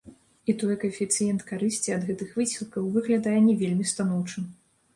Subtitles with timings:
[0.53, 4.53] І тое каэфіцыент карысці ад гэтых высілкаў выглядае не вельмі станоўчым.